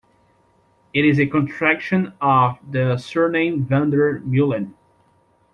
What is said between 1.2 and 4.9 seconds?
contraction of the surname Van der Meulen.